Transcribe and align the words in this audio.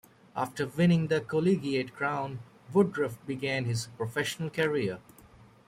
After 0.35 0.65
winning 0.65 1.09
the 1.09 1.21
collegiate 1.21 1.93
crown, 1.93 2.39
Woodruff 2.73 3.19
began 3.27 3.65
his 3.65 3.85
professional 3.99 4.49
career. 4.49 4.97